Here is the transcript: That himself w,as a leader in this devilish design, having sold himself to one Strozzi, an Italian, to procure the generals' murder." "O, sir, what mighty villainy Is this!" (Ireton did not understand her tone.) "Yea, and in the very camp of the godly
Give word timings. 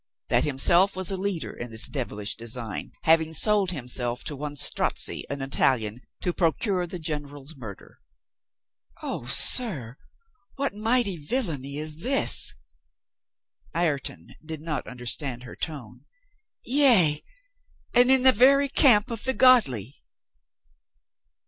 That 0.29 0.45
himself 0.45 0.93
w,as 0.93 1.11
a 1.11 1.15
leader 1.15 1.53
in 1.53 1.69
this 1.69 1.87
devilish 1.87 2.35
design, 2.35 2.91
having 3.03 3.33
sold 3.33 3.69
himself 3.69 4.23
to 4.23 4.35
one 4.35 4.55
Strozzi, 4.55 5.25
an 5.29 5.43
Italian, 5.43 6.01
to 6.21 6.33
procure 6.33 6.87
the 6.87 6.97
generals' 6.97 7.55
murder." 7.55 7.99
"O, 9.03 9.27
sir, 9.27 9.97
what 10.55 10.73
mighty 10.73 11.17
villainy 11.17 11.77
Is 11.77 11.97
this!" 11.97 12.55
(Ireton 13.75 14.33
did 14.43 14.61
not 14.61 14.87
understand 14.87 15.43
her 15.43 15.55
tone.) 15.55 16.05
"Yea, 16.65 17.23
and 17.93 18.09
in 18.09 18.23
the 18.23 18.31
very 18.31 18.69
camp 18.69 19.11
of 19.11 19.25
the 19.25 19.35
godly 19.35 20.01